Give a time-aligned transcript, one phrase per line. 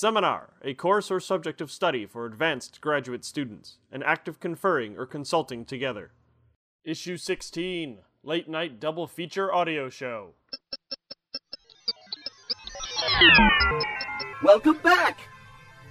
[0.00, 4.96] Seminar, a course or subject of study for advanced graduate students, an act of conferring
[4.96, 6.12] or consulting together.
[6.84, 10.30] Issue 16, Late Night Double Feature Audio Show.
[14.42, 15.20] Welcome back!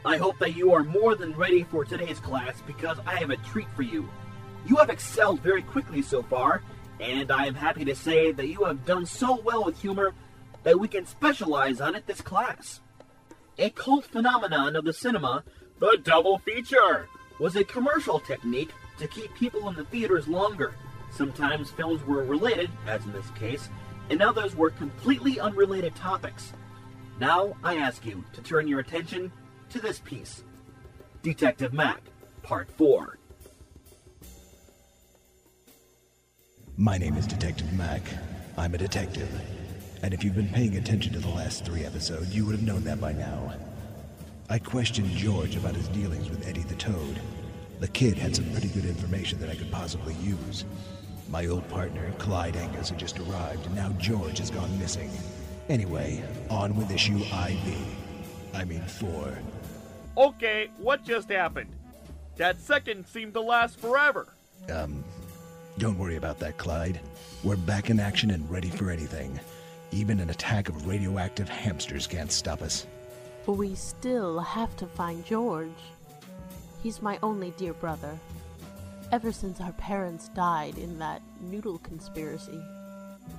[0.04, 3.38] I hope that you are more than ready for today's class because I have a
[3.38, 4.10] treat for you.
[4.66, 6.64] You have excelled very quickly so far,
[7.00, 10.16] and I am happy to say that you have done so well with humor
[10.64, 12.80] that we can specialize on it this class.
[13.60, 15.44] A cult phenomenon of the cinema,
[15.80, 17.10] the double feature,
[17.42, 20.76] was a commercial technique to keep people in the theaters longer.
[21.12, 23.68] Sometimes films were related, as in this case,
[24.10, 26.54] and others were completely unrelated topics.
[27.20, 29.30] Now I ask you to turn your attention
[29.72, 30.44] to this piece
[31.22, 32.02] Detective Mac,
[32.44, 33.18] Part 4.
[36.78, 38.04] My name is Detective Mac.
[38.58, 39.30] I'm a detective.
[40.02, 42.84] And if you've been paying attention to the last three episodes, you would have known
[42.86, 43.54] that by now.
[44.50, 47.20] I questioned George about his dealings with Eddie the Toad.
[47.80, 50.66] The kid had some pretty good information that I could possibly use.
[51.30, 55.12] My old partner, Clyde Angus, had just arrived, and now George has gone missing.
[55.68, 57.98] Anyway, on with issue IV.
[58.54, 59.38] I mean 4.
[60.18, 61.70] Okay, what just happened?
[62.38, 64.28] That second seemed to last forever.
[64.72, 65.04] Um,
[65.78, 67.00] don't worry about that, Clyde.
[67.44, 69.40] We're back in action and ready for anything.
[69.92, 72.86] Even an attack of radioactive hamsters can't stop us.
[73.46, 75.70] But we still have to find George.
[76.84, 78.18] He's my only dear brother.
[79.12, 82.62] Ever since our parents died in that noodle conspiracy,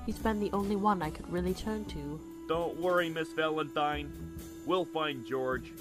[0.05, 2.21] he's been the only one I could really turn to.
[2.49, 4.13] Don't worry, Miss Valentine.
[4.67, 5.73] We'll find George.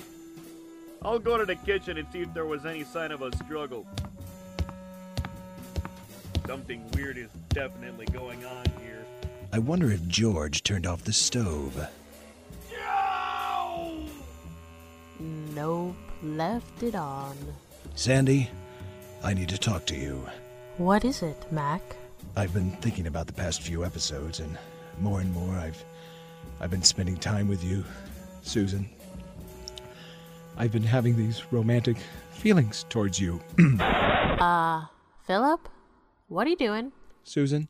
[1.01, 3.87] I'll go to the kitchen and see if there was any sign of a struggle.
[6.45, 8.88] Something weird is definitely going on here.
[9.51, 11.87] I wonder if George turned off the stove.
[15.19, 17.35] Nope, left it on.
[17.95, 18.49] Sandy,
[19.23, 20.23] I need to talk to you.
[20.77, 21.81] What is it, Mac?
[22.35, 24.57] I've been thinking about the past few episodes, and
[24.99, 25.83] more and more I've
[26.61, 27.83] I've been spending time with you,
[28.43, 28.89] Susan.
[30.57, 31.97] I've been having these romantic
[32.31, 33.41] feelings towards you.
[34.39, 34.85] Uh,
[35.27, 35.67] Philip?
[36.29, 36.93] What are you doing?
[37.25, 37.67] Susan,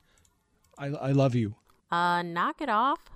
[0.77, 1.55] I, I love you.
[1.91, 3.09] Uh, knock it off.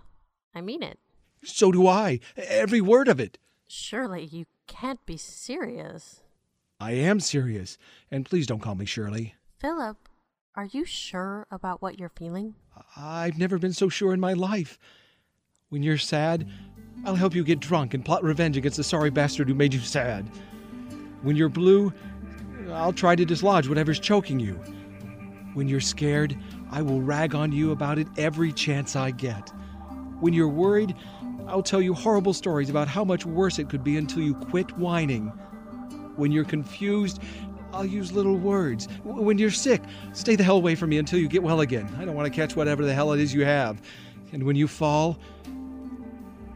[0.55, 0.99] I mean it.
[1.43, 2.19] So do I.
[2.37, 3.37] Every word of it.
[3.67, 6.21] Surely you can't be serious.
[6.79, 7.77] I am serious.
[8.11, 9.35] And please don't call me Shirley.
[9.59, 9.97] Philip,
[10.55, 12.55] are you sure about what you're feeling?
[12.97, 14.77] I've never been so sure in my life.
[15.69, 16.47] When you're sad,
[17.05, 19.79] I'll help you get drunk and plot revenge against the sorry bastard who made you
[19.79, 20.29] sad.
[21.21, 21.91] When you're blue,
[22.71, 24.53] I'll try to dislodge whatever's choking you.
[25.53, 26.37] When you're scared,
[26.73, 29.49] I will rag on you about it every chance I get.
[30.19, 30.95] When you're worried,
[31.45, 34.75] I'll tell you horrible stories about how much worse it could be until you quit
[34.75, 35.27] whining.
[36.15, 37.21] When you're confused,
[37.73, 38.87] I'll use little words.
[39.03, 39.83] When you're sick,
[40.13, 41.95] stay the hell away from me until you get well again.
[41.99, 43.79] I don't want to catch whatever the hell it is you have.
[44.31, 45.19] And when you fall,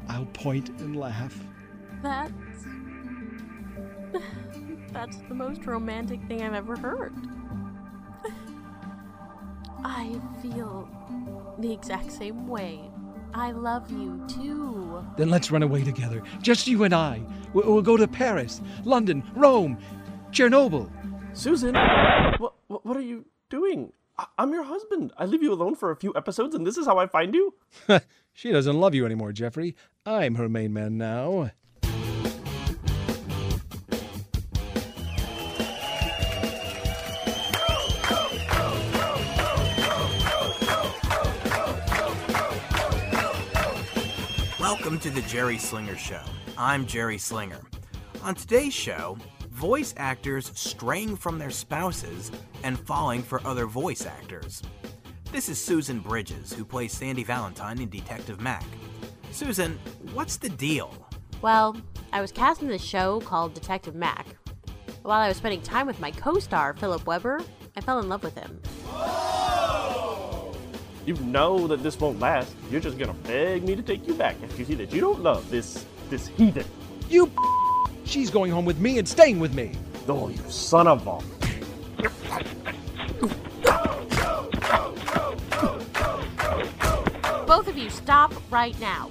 [0.10, 1.40] I'll point and laugh.
[2.02, 2.34] That's.
[4.94, 7.14] That's the most romantic thing I've ever heard.
[9.90, 10.88] I feel
[11.60, 12.82] the exact same way.
[13.34, 15.06] I love you too.
[15.16, 16.22] Then let's run away together.
[16.42, 17.22] Just you and I.
[17.54, 19.78] We- We'll go to Paris, London, Rome,
[20.32, 20.92] Chernobyl.
[21.34, 21.74] Susan,
[22.40, 23.94] what, what, what are you doing?
[24.18, 25.14] I, I'm your husband.
[25.18, 27.54] I leave you alone for a few episodes, and this is how I find you?
[28.34, 29.76] she doesn't love you anymore, Jeffrey.
[30.06, 31.52] I'm her main man now.
[44.88, 46.22] Welcome to the Jerry Slinger Show.
[46.58, 47.60] I'm Jerry Slinger.
[48.24, 49.18] On today's show,
[49.50, 52.32] voice actors straying from their spouses
[52.64, 54.64] and falling for other voice actors.
[55.30, 58.64] This is Susan Bridges, who plays Sandy Valentine in Detective Mac.
[59.32, 59.78] Susan,
[60.14, 60.94] what's the deal?
[61.42, 61.76] Well,
[62.14, 64.26] I was cast in this show called Detective Mac.
[65.02, 67.42] While I was spending time with my co star, Philip Weber,
[67.76, 68.62] I fell in love with him.
[71.08, 72.54] You know that this won't last.
[72.70, 75.22] You're just gonna beg me to take you back if you see that you don't
[75.22, 76.66] love this this heathen.
[77.10, 77.32] You.
[78.04, 79.72] She's going home with me and staying with me.
[80.10, 81.20] Oh, you son of a.
[87.46, 89.10] Both of you, stop right now.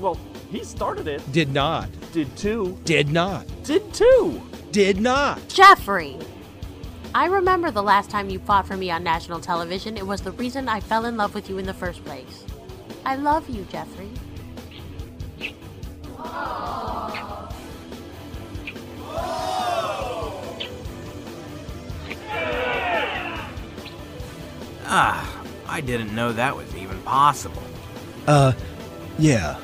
[0.00, 0.18] Well,
[0.50, 1.20] he started it.
[1.32, 1.90] Did not.
[2.12, 2.78] Did too.
[2.86, 3.44] Did not.
[3.62, 4.40] Did too.
[4.72, 5.46] Did not.
[5.48, 6.16] Jeffrey!
[7.16, 9.96] I remember the last time you fought for me on national television.
[9.96, 12.44] It was the reason I fell in love with you in the first place.
[13.06, 14.10] I love you, Jeffrey.
[24.84, 27.62] Ah, I didn't know that was even possible.
[28.26, 28.52] Uh,
[29.18, 29.58] yeah.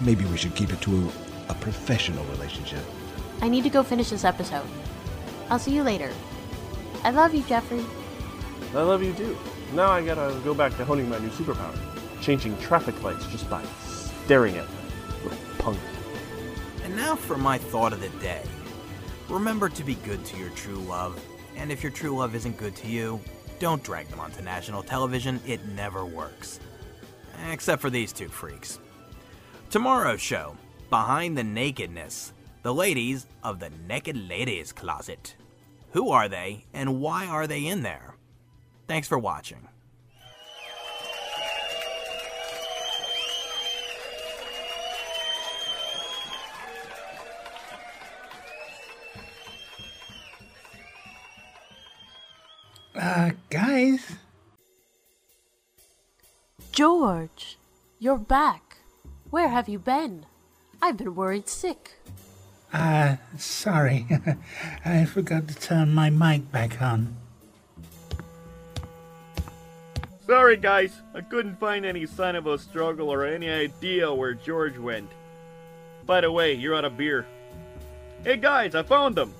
[0.00, 1.10] Maybe we should keep it to
[1.48, 2.84] a, a professional relationship.
[3.40, 4.68] I need to go finish this episode.
[5.50, 6.12] I'll see you later.
[7.04, 7.84] I love you, Jeffrey.
[8.74, 9.36] I love you too.
[9.74, 11.78] Now I gotta go back to honing my new superpower,
[12.22, 14.76] changing traffic lights just by staring at them.
[15.22, 15.78] Little punk.
[16.82, 18.42] And now for my thought of the day.
[19.28, 21.22] Remember to be good to your true love,
[21.56, 23.20] and if your true love isn't good to you,
[23.58, 25.40] don't drag them onto national television.
[25.46, 26.58] It never works.
[27.50, 28.78] Except for these two freaks.
[29.70, 30.56] Tomorrow's show
[30.90, 32.32] Behind the Nakedness.
[32.62, 35.34] The ladies of the Naked Ladies Closet.
[35.94, 38.16] Who are they, and why are they in there?
[38.88, 39.68] Thanks for watching.
[52.96, 54.16] Uh, guys?
[56.72, 57.56] George,
[58.00, 58.78] you're back.
[59.30, 60.26] Where have you been?
[60.82, 61.92] I've been worried sick.
[62.74, 64.04] Uh, sorry.
[64.84, 67.16] I forgot to turn my mic back on.
[70.26, 70.92] Sorry, guys.
[71.14, 75.08] I couldn't find any sign of a struggle or any idea where George went.
[76.04, 77.26] By the way, you're out of beer.
[78.24, 79.32] Hey, guys, I found them.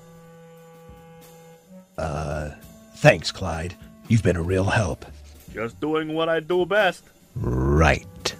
[1.97, 2.51] Uh,
[2.95, 3.75] thanks, Clyde.
[4.07, 5.05] You've been a real help.
[5.53, 7.03] Just doing what I do best.
[7.35, 8.35] Right.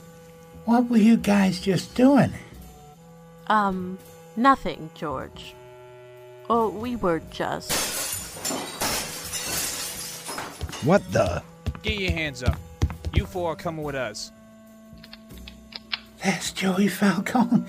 [0.64, 2.32] What were you guys just doing?
[3.48, 3.98] Um,
[4.38, 5.54] nothing, George.
[6.50, 7.72] Oh, we were just.
[10.84, 11.42] What the?
[11.82, 12.58] Get your hands up.
[13.14, 14.32] You four are coming with us.
[16.24, 17.66] That's Joey Falcone.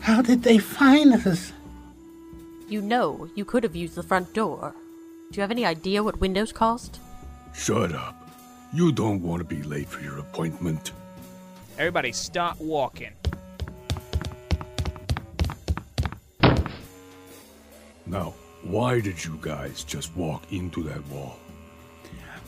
[0.00, 1.52] How did they find us?
[2.68, 4.74] You know, you could have used the front door.
[5.30, 7.00] Do you have any idea what windows cost?
[7.54, 8.14] Shut up.
[8.72, 10.92] You don't want to be late for your appointment.
[11.78, 13.12] Everybody stop walking.
[18.16, 18.32] Now,
[18.62, 21.36] why did you guys just walk into that wall?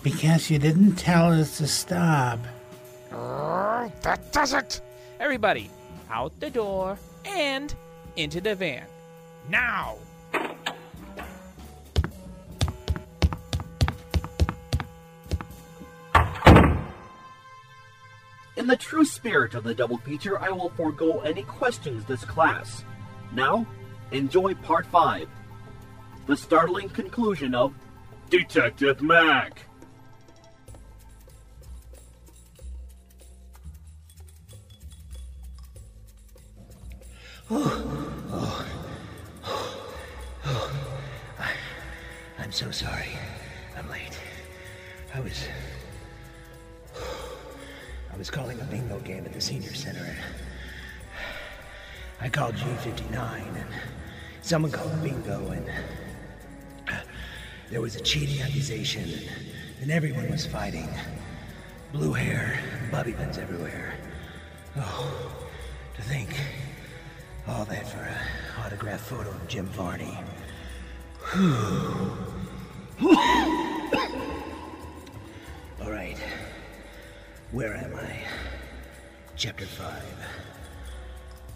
[0.02, 2.38] Because you didn't tell us to stop.
[3.12, 4.80] Oh, that does it!
[5.20, 5.68] Everybody,
[6.10, 7.74] out the door and
[8.16, 8.86] into the van.
[9.50, 9.98] Now!
[18.56, 22.84] In the true spirit of the double feature, I will forego any questions this class.
[23.34, 23.66] Now,
[24.12, 25.28] enjoy part 5.
[26.28, 27.72] The startling conclusion of
[28.28, 29.62] Detective Mac.
[37.50, 38.66] Oh, oh,
[39.46, 39.78] oh.
[42.38, 43.08] I'm so sorry.
[43.74, 44.20] I'm late.
[45.14, 45.48] I was.
[48.12, 50.04] I was calling a bingo game at the senior center.
[50.04, 50.18] and.
[52.20, 53.68] I called G59 and
[54.42, 55.70] someone called bingo and
[57.70, 59.04] there was a cheating accusation
[59.80, 60.88] and, everyone was fighting.
[61.92, 62.60] Blue hair,
[62.90, 63.94] bobby pins everywhere.
[64.76, 65.32] Oh,
[65.94, 66.30] to think.
[67.46, 70.18] All that for a autographed photo of Jim Varney.
[75.80, 76.18] All right.
[77.52, 78.18] Where am I?
[79.36, 80.02] Chapter 5.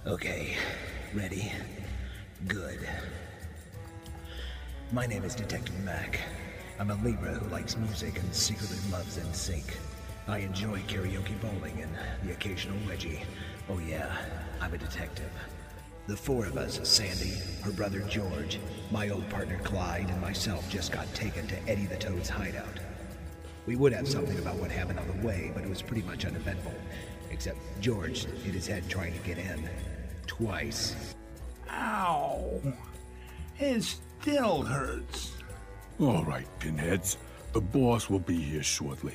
[0.07, 0.57] Okay.
[1.15, 1.53] Ready?
[2.49, 2.89] Good.
[4.93, 6.21] My name is Detective Mac.
[6.79, 9.75] I'm a Libra who likes music and secretly loves NSYNC.
[10.29, 11.91] I enjoy karaoke bowling and
[12.23, 13.21] the occasional wedgie.
[13.71, 14.15] Oh yeah,
[14.61, 15.31] I'm a detective.
[16.09, 20.93] The four of us, Sandy, her brother George, my old partner Clyde, and myself just
[20.93, 22.79] got taken to Eddie the Toad's hideout.
[23.65, 26.27] We would have something about what happened on the way, but it was pretty much
[26.27, 26.75] uneventful.
[27.31, 29.71] Except George hit his head trying to get in.
[30.27, 30.95] Twice.
[31.71, 32.61] Ow.
[33.59, 35.33] It still hurts.
[35.99, 37.19] All right, pinheads.
[37.53, 39.15] The boss will be here shortly.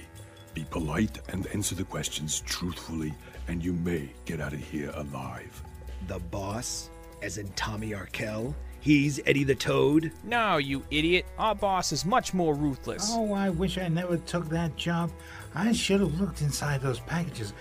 [0.54, 3.14] Be polite and answer the questions truthfully,
[3.48, 5.64] and you may get out of here alive.
[6.08, 6.90] The boss?
[7.22, 8.54] As in Tommy Arkell?
[8.82, 10.12] He's Eddie the Toad?
[10.26, 11.26] No, you idiot.
[11.38, 13.10] Our boss is much more ruthless.
[13.14, 15.10] Oh, I wish I never took that job.
[15.56, 17.54] I should have looked inside those packages.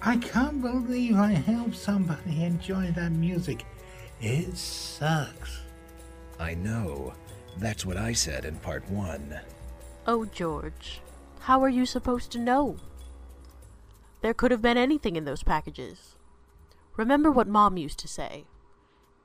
[0.00, 3.64] I can't believe I helped somebody enjoy that music.
[4.20, 5.57] It sucks.
[6.38, 7.14] I know.
[7.56, 9.40] That's what I said in part one.
[10.06, 11.00] Oh, George,
[11.40, 12.76] how are you supposed to know?
[14.20, 16.16] There could have been anything in those packages.
[16.96, 18.44] Remember what Mom used to say.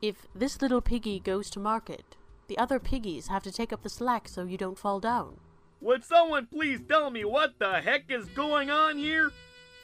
[0.01, 2.15] If this little piggy goes to market,
[2.48, 5.38] the other piggies have to take up the slack so you don't fall down.
[5.82, 9.32] Would someone please tell me what the heck is going on here?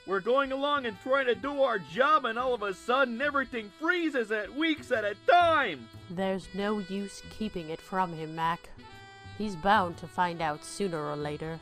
[0.10, 3.72] We're going along and trying to do our job, and all of a sudden everything
[3.80, 5.88] freezes at weeks at a time.
[6.10, 8.72] There's no use keeping it from him, Mac.
[9.38, 11.60] He's bound to find out sooner or later.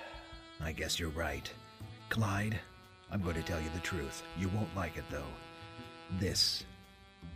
[0.60, 1.50] I guess you're right.
[2.10, 2.60] Clyde,
[3.10, 4.22] I'm going to tell you the truth.
[4.38, 5.32] You won't like it, though.
[6.20, 6.64] This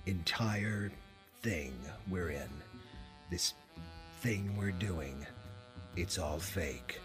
[0.05, 0.93] entire
[1.41, 1.73] thing
[2.11, 2.51] we're in,
[3.31, 3.55] this
[4.21, 5.27] thing we're doing,
[5.97, 7.01] it's all fake.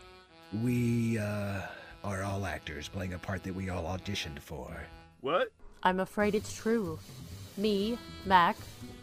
[0.62, 1.62] We, uh,
[2.06, 4.86] are all actors playing a part that we all auditioned for.
[5.22, 5.52] What?
[5.84, 7.00] I'm afraid it's true.
[7.58, 8.56] Me, Mac,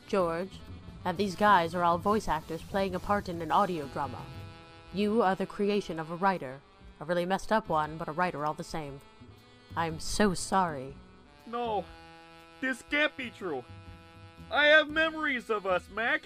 [0.06, 0.60] George,
[1.04, 4.22] and these guys are all voice actors playing a part in an audio drama.
[4.94, 6.60] You are the creation of a writer.
[7.00, 9.00] A really messed up one, but a writer all the same.
[9.76, 10.94] I'm so sorry.
[11.46, 11.84] No,
[12.60, 13.64] this can't be true.
[14.50, 16.22] I have memories of us, Mac,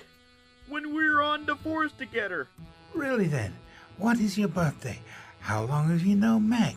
[0.69, 2.49] when we were on the force together.
[2.93, 3.55] Really then,
[3.99, 4.99] what is your birthday?
[5.47, 6.75] How long have you known Mac?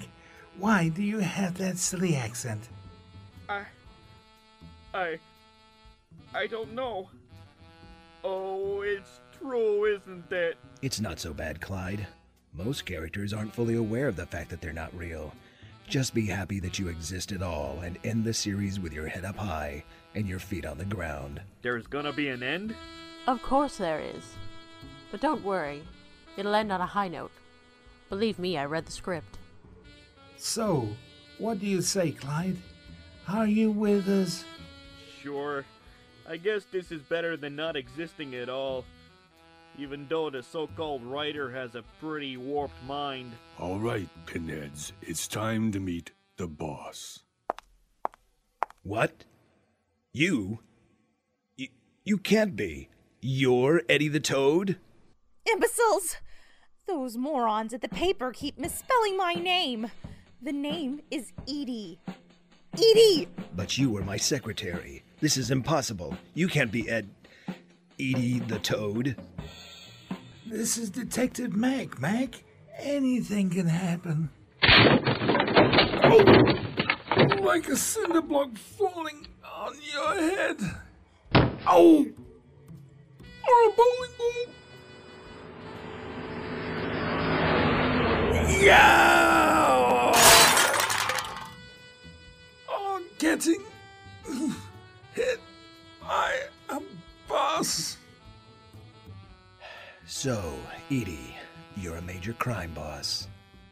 [0.60, 2.70] Why do you have that silly accent?
[3.50, 3.64] I.
[4.94, 5.18] I.
[6.36, 7.10] I don't know.
[8.24, 10.60] Oh, it's true, isn't it?
[10.84, 12.06] It's not so bad, Clyde.
[12.54, 15.34] Most characters aren't fully aware of the fact that they're not real.
[15.88, 19.26] Just be happy that you exist at all and end the series with your head
[19.26, 19.84] up high
[20.14, 21.42] and your feet on the ground.
[21.64, 22.76] There's gonna be an end?
[23.26, 24.36] Of course there is.
[25.10, 25.82] But don't worry,
[26.38, 27.32] it'll end on a high note.
[28.10, 29.38] Believe me, I read the script.
[30.38, 30.88] So,
[31.38, 32.58] what do you say, Clyde?
[33.28, 34.44] Are you with us?
[35.22, 35.64] Sure.
[36.28, 38.86] I guess this is better than not existing at all.
[39.78, 43.32] Even though the so called writer has a pretty warped mind.
[43.60, 47.20] All right, pinheads, it's time to meet the boss.
[48.84, 49.26] What?
[50.12, 50.60] You?
[51.58, 51.68] You,
[52.04, 52.90] you can't be.
[53.22, 54.78] You're Eddie the Toad?
[55.52, 56.16] Imbeciles!
[56.90, 59.92] Those morons at the paper keep misspelling my name.
[60.42, 62.00] The name is Edie.
[62.74, 63.28] Edie!
[63.56, 65.04] But you were my secretary.
[65.20, 66.18] This is impossible.
[66.34, 67.12] You can't be Ed.
[68.00, 69.16] Edie the Toad.
[70.48, 72.44] This is Detective Mac, Mac.
[72.80, 74.32] Anything can happen.
[74.64, 76.24] Oh!
[77.40, 80.58] Like a cinder block falling on your head.
[81.68, 82.08] Oh!
[83.48, 84.54] Or a bowling ball.
[88.62, 90.12] Yeah!
[92.68, 93.64] Oh, getting
[95.14, 95.40] hit
[96.02, 96.82] by a
[97.30, 97.96] bus.
[100.06, 100.54] So,
[100.92, 101.38] Edie,
[101.78, 103.30] you're a major crime boss.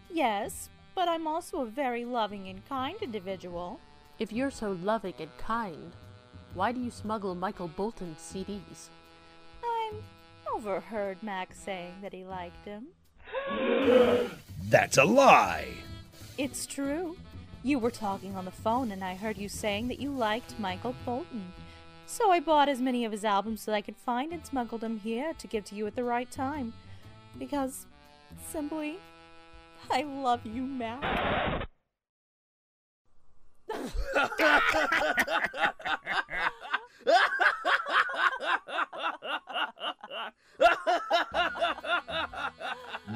[0.09, 3.81] Yes, but I'm also a very loving and kind individual.
[4.19, 5.91] If you're so loving and kind,
[6.53, 8.87] why do you smuggle Michael Bolton's CDs?
[9.61, 9.95] I'm
[10.55, 12.87] overheard Max saying that he liked him.
[14.69, 15.69] That's a lie!
[16.37, 17.15] It's true.
[17.63, 20.93] You were talking on the phone and I heard you saying that you liked Michael
[21.05, 21.53] Bolton.
[22.05, 24.99] So I bought as many of his albums that I could find and smuggled them
[24.99, 26.73] here to give to you at the right time.
[27.39, 27.85] Because,
[28.49, 28.99] simply,
[29.89, 31.67] I love you, Mac.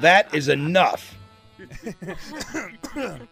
[0.00, 1.14] That is enough!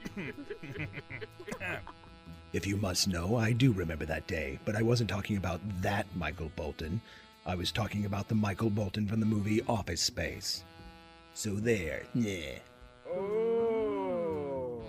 [2.52, 6.04] If you must know, I do remember that day, but I wasn't talking about that
[6.16, 7.00] Michael Bolton.
[7.46, 10.64] I was talking about the Michael Bolton from the movie Office Space.
[11.32, 12.58] So there, yeah.
[13.08, 14.82] Oh.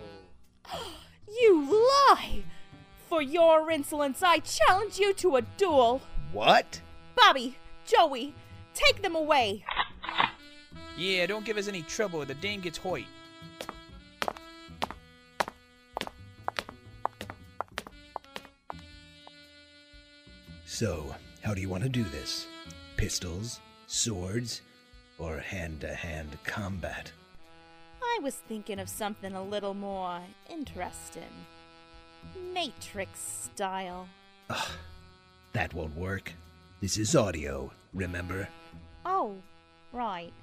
[1.39, 2.43] You lie!
[3.07, 6.01] For your insolence, I challenge you to a duel.
[6.33, 6.81] What?
[7.15, 8.35] Bobby, Joey,
[8.73, 9.63] take them away.
[10.97, 12.25] Yeah, don't give us any trouble.
[12.25, 13.05] The dame gets Hoyt.
[20.81, 22.47] So, how do you want to do this?
[22.97, 24.63] Pistols, swords,
[25.19, 27.11] or hand to hand combat?
[28.01, 30.19] I was thinking of something a little more
[30.50, 31.45] interesting.
[32.51, 34.07] Matrix style.
[34.50, 34.71] Ugh,
[35.53, 36.33] that won't work.
[36.81, 38.50] This is audio, remember?
[39.05, 39.35] Oh,
[39.93, 40.33] right.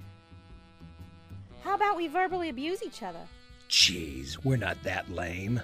[1.65, 3.27] How about we verbally abuse each other?
[3.69, 5.61] Jeez, we're not that lame.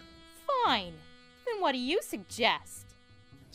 [0.65, 0.95] Fine.
[1.47, 2.84] Then what do you suggest?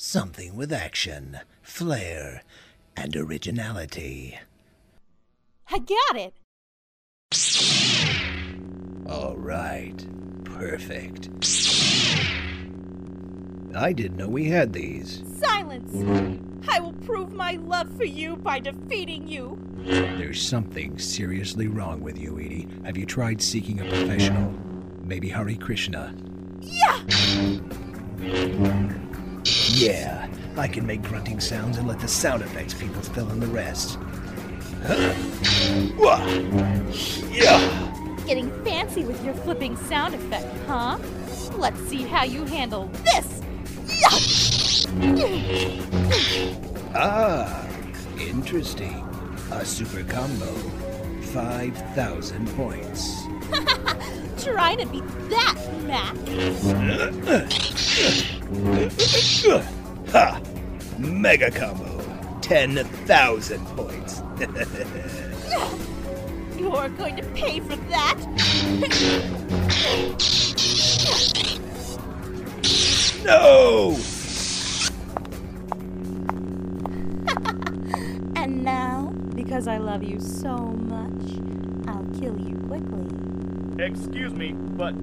[0.01, 2.43] Something with action, flair,
[2.95, 4.39] and originality.
[5.69, 6.33] I got it.
[9.09, 9.97] All right,
[10.45, 11.27] perfect.
[13.75, 15.21] I didn't know we had these.
[15.37, 15.93] Silence!
[16.69, 19.59] I will prove my love for you by defeating you.
[19.79, 22.69] There's something seriously wrong with you, Edie.
[22.85, 24.53] Have you tried seeking a professional?
[25.03, 26.15] Maybe Hare Krishna?
[26.61, 27.03] Yeah!
[29.71, 33.47] Yeah, I can make grunting sounds and let the sound effects people fill in the
[33.47, 33.99] rest.
[37.31, 38.25] Yeah!
[38.25, 40.97] Getting fancy with your flipping sound effect, huh?
[41.55, 43.41] Let's see how you handle this!
[46.95, 47.67] Ah,
[48.19, 49.05] interesting.
[49.51, 50.51] A super combo.
[51.31, 53.21] 5,000 points.
[54.43, 56.15] Trying to beat that, Mac.
[60.12, 60.41] ha!
[60.98, 61.86] Mega combo.
[62.41, 64.22] 10,000 points.
[66.60, 68.17] You're going to pay for that.
[73.24, 73.98] no!
[78.36, 81.39] and now, because I love you so much,
[81.88, 83.08] I'll kill you quickly.
[83.86, 84.93] Excuse me, but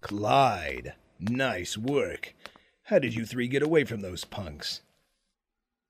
[0.02, 2.34] Clyde, nice work.
[2.84, 4.82] How did you three get away from those punks?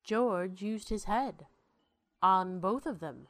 [0.04, 1.48] George used his head.
[2.22, 3.26] On both of them.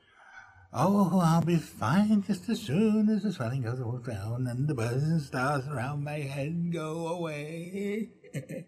[0.73, 4.75] Oh, I'll be fine just as soon as the swelling goes all down and the
[4.75, 8.09] buzzing stars around my head go away.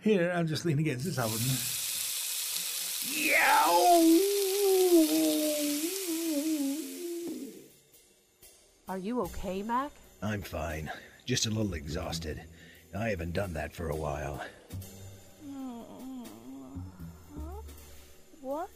[0.00, 1.40] Here, I'm just leaning against this oven.
[8.88, 9.90] Are you okay, Mac?
[10.22, 10.90] I'm fine.
[11.24, 12.42] Just a little exhausted.
[12.94, 14.42] I haven't done that for a while.
[18.42, 18.68] What?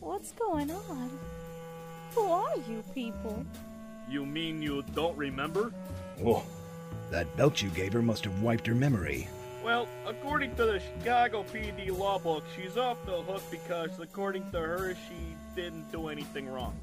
[0.00, 1.10] What's going on?
[2.14, 3.44] Who are you people?
[4.08, 5.72] you mean you don't remember?
[6.24, 6.44] Oh,
[7.10, 9.28] that belt you gave her must have wiped her memory.
[9.64, 14.60] Well, according to the Chicago PD law book, she's off the hook because, according to
[14.60, 16.78] her, she didn't do anything wrong.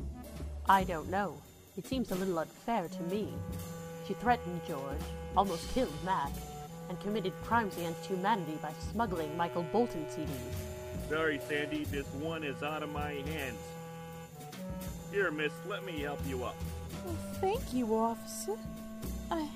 [0.68, 1.40] I don't know.
[1.78, 3.32] It seems a little unfair to me.
[4.08, 4.98] She threatened George,
[5.38, 6.32] almost killed Mac,
[6.90, 11.08] and committed crimes against humanity by smuggling Michael Bolton CDs.
[11.08, 13.60] Sorry, Sandy, this one is out of my hands.
[15.12, 16.56] Here, miss, let me help you up.
[17.06, 18.58] Well, thank you, officer.
[19.30, 19.48] I.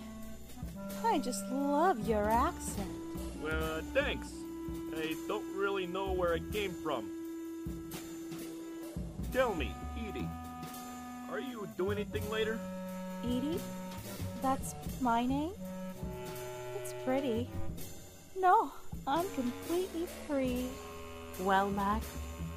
[1.04, 3.05] I just love your accent.
[3.46, 4.28] Well, thanks.
[4.98, 7.08] I don't really know where it came from.
[9.32, 10.28] Tell me, Edie,
[11.30, 12.58] are you doing anything later?
[13.24, 13.60] Edie?
[14.42, 15.52] That's my name?
[16.82, 17.48] It's pretty.
[18.36, 18.72] No,
[19.06, 20.66] I'm completely free.
[21.40, 22.02] Well, Mac,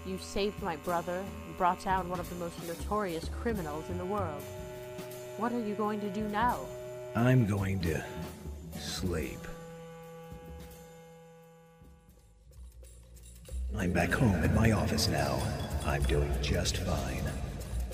[0.06, 4.06] you saved my brother and brought down one of the most notorious criminals in the
[4.06, 4.42] world.
[5.36, 6.60] What are you going to do now?
[7.14, 8.02] I'm going to
[8.78, 9.38] sleep.
[13.78, 15.40] I'm back home in my office now.
[15.86, 17.22] I'm doing just fine.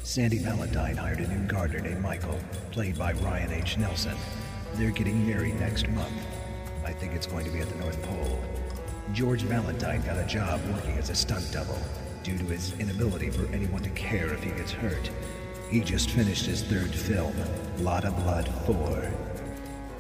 [0.03, 3.77] Sandy Valentine hired a new gardener named Michael, played by Ryan H.
[3.77, 4.17] Nelson.
[4.77, 6.15] They're getting married next month.
[6.87, 8.43] I think it's going to be at the North Pole.
[9.13, 11.79] George Valentine got a job working as a stunt double
[12.23, 15.11] due to his inability for anyone to care if he gets hurt.
[15.69, 17.35] He just finished his third film,
[17.81, 19.13] Lot of Blood 4.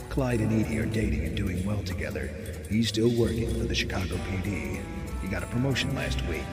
[0.08, 2.30] Clyde and Edie are dating and doing well together.
[2.70, 4.80] He's still working for the Chicago PD.
[5.34, 6.46] Got a promotion last week.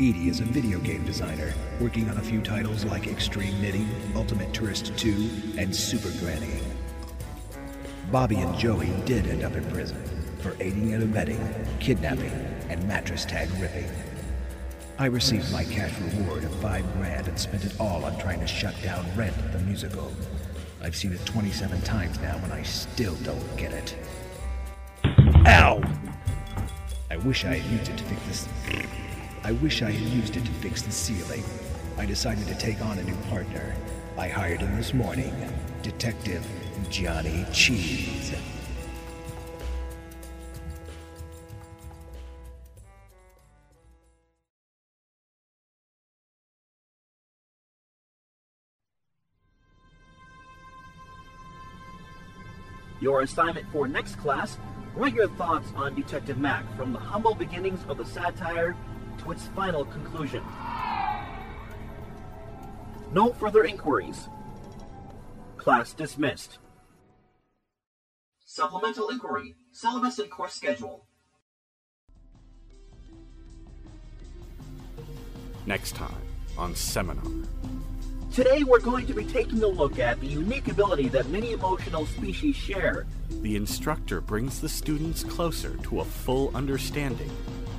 [0.00, 4.52] Edie is a video game designer, working on a few titles like Extreme Knitting, Ultimate
[4.52, 6.58] Tourist 2, and Super Granny.
[8.10, 10.02] Bobby and Joey did end up in prison
[10.40, 11.38] for aiding and abetting,
[11.78, 12.32] kidnapping,
[12.68, 13.88] and mattress tag ripping.
[14.98, 18.48] I received my cash reward of five grand and spent it all on trying to
[18.48, 20.12] shut down Rent the musical.
[20.82, 23.96] I've seen it 27 times now and I still don't get it.
[27.16, 28.48] I wish I had used it to fix this.
[29.42, 31.42] I wish I had used it to fix the ceiling.
[31.96, 33.74] I decided to take on a new partner.
[34.18, 35.34] I hired him this morning,
[35.82, 36.46] Detective
[36.90, 38.34] Johnny Cheese.
[53.00, 54.58] Your assignment for next class
[54.96, 58.74] write your thoughts on Detective Mac from the humble beginnings of the satire
[59.18, 60.42] to its final conclusion.
[63.12, 64.28] No further inquiries.
[65.58, 66.58] Class dismissed.
[68.44, 71.06] Supplemental inquiry, syllabus and course schedule.
[75.66, 76.14] Next time
[76.56, 77.24] on Seminar.
[78.36, 82.04] Today we're going to be taking a look at the unique ability that many emotional
[82.04, 83.06] species share.
[83.40, 87.30] The instructor brings the students closer to a full understanding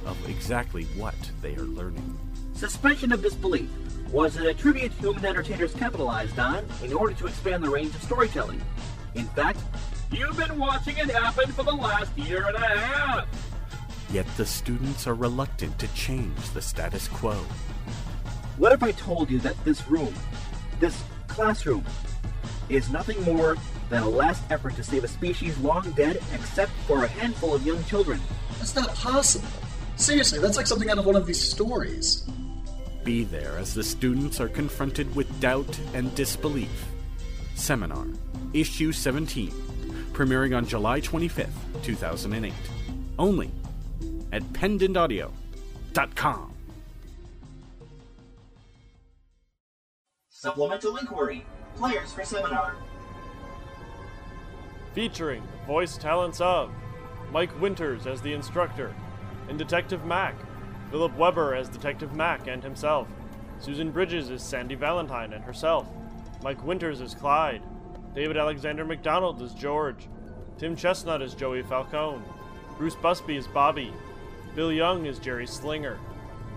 [0.08, 2.18] of exactly what they are learning.
[2.56, 3.70] Suspension of disbelief
[4.12, 8.60] was an attribute human entertainers capitalized on in order to expand the range of storytelling.
[9.14, 9.60] In fact,
[10.12, 13.28] you've been watching it happen for the last year and a half.
[14.12, 17.38] Yet the students are reluctant to change the status quo.
[18.58, 20.12] What if I told you that this room,
[20.80, 21.84] this classroom,
[22.70, 23.58] is nothing more
[23.90, 27.66] than a last effort to save a species long dead except for a handful of
[27.66, 28.20] young children?
[28.58, 29.48] That's not possible.
[29.96, 32.28] Seriously, that's like something out of one of these stories.
[33.04, 36.86] Be there as the students are confronted with doubt and disbelief.
[37.56, 38.06] Seminar,
[38.54, 39.52] Issue 17,
[40.12, 41.50] premiering on July 25th,
[41.84, 42.54] 2008.
[43.18, 43.52] Only
[44.32, 46.57] at pendantaudio.com.
[50.48, 51.46] Supplemental inquiry.
[51.76, 52.78] Players for seminar.
[54.94, 56.72] Featuring the voice talents of
[57.34, 58.96] Mike Winters as the instructor,
[59.50, 60.36] and Detective Mac,
[60.90, 63.10] Philip Weber as Detective Mac and himself,
[63.60, 65.86] Susan Bridges as Sandy Valentine and herself,
[66.42, 67.62] Mike Winters as Clyde,
[68.16, 70.08] David Alexander McDonald as George,
[70.58, 72.24] Tim Chestnut as Joey Falcone,
[72.78, 73.92] Bruce Busby as Bobby,
[74.56, 75.98] Bill Young as Jerry Slinger,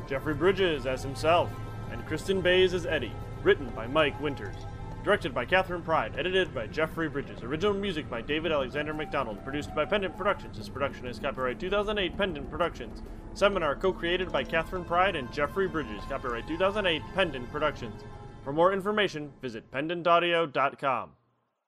[0.09, 1.51] Jeffrey Bridges as himself,
[1.91, 4.57] and Kristen Bays as Eddie, written by Mike Winters.
[5.03, 7.43] Directed by Catherine Pride, edited by Jeffrey Bridges.
[7.43, 9.43] Original music by David Alexander McDonald.
[9.45, 10.59] Produced by Pendant Productions.
[10.59, 13.03] This production is copyright 2008 Pendant Productions.
[13.35, 16.03] Seminar co-created by Catherine Pride and Jeffrey Bridges.
[16.09, 18.03] Copyright 2008 Pendant Productions.
[18.45, 21.11] For more information, visit pendantaudio.com.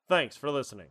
[0.08, 0.88] Thanks for listening.